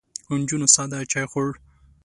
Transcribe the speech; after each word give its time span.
نجونو 0.39 0.67
ساده 0.75 0.99
چای 1.11 1.25
خوړ. 1.31 1.47